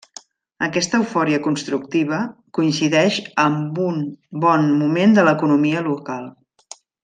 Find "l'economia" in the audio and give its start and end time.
5.29-5.89